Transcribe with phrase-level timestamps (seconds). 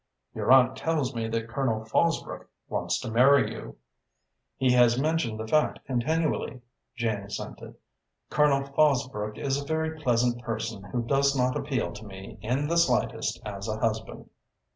[0.33, 3.77] "Your aunt tells me that Colonel Fosbrook wants to marry you."
[4.57, 6.61] "He has mentioned the fact continually,"
[6.95, 7.75] Jane assented.
[8.31, 12.77] "Colonel Fosbrook is a very pleasant person who does not appeal to me in the
[12.77, 14.31] slightest as a husband."